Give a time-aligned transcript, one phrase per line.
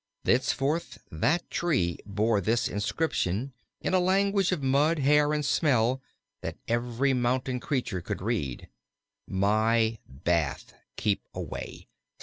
[0.23, 6.01] Thenceforth that tree bore this inscription, in a language of mud, hair, and smell,
[6.41, 8.67] that every mountain creature could read:
[9.27, 10.73] My bath.
[10.97, 11.85] Keep away!